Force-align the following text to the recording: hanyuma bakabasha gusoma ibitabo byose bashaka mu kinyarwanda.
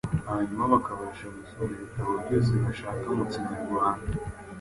hanyuma 0.29 0.63
bakabasha 0.73 1.25
gusoma 1.35 1.71
ibitabo 1.77 2.11
byose 2.23 2.51
bashaka 2.63 3.05
mu 3.17 3.25
kinyarwanda. 3.31 4.11